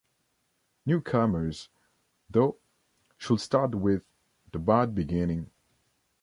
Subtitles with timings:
[0.83, 1.69] Newcomers,
[2.27, 2.57] though,
[3.19, 4.01] should start with
[4.51, 5.51] "The Bad Beginning".